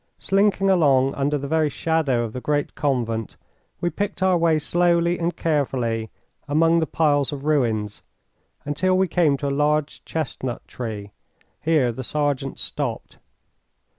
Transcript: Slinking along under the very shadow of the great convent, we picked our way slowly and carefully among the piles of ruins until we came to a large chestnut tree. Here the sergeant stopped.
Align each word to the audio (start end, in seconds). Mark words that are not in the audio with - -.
Slinking 0.17 0.67
along 0.67 1.13
under 1.13 1.37
the 1.37 1.47
very 1.47 1.69
shadow 1.69 2.23
of 2.23 2.33
the 2.33 2.41
great 2.41 2.73
convent, 2.73 3.37
we 3.81 3.91
picked 3.91 4.23
our 4.23 4.35
way 4.35 4.57
slowly 4.57 5.19
and 5.19 5.37
carefully 5.37 6.09
among 6.47 6.79
the 6.79 6.87
piles 6.87 7.31
of 7.31 7.45
ruins 7.45 8.01
until 8.65 8.97
we 8.97 9.07
came 9.07 9.37
to 9.37 9.47
a 9.49 9.53
large 9.53 10.03
chestnut 10.03 10.67
tree. 10.67 11.11
Here 11.61 11.91
the 11.91 12.03
sergeant 12.03 12.57
stopped. 12.57 13.19